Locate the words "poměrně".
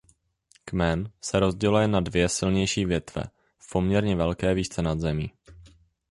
3.71-4.15